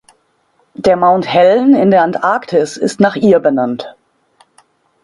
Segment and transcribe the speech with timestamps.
[0.73, 3.95] Der Mount Helen in der Antarktis ist nach ihr benannt.